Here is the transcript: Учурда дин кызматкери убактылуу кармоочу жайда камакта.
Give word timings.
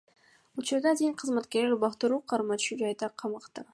Учурда 0.61 0.93
дин 1.01 1.13
кызматкери 1.21 1.75
убактылуу 1.75 2.21
кармоочу 2.33 2.79
жайда 2.81 3.11
камакта. 3.25 3.67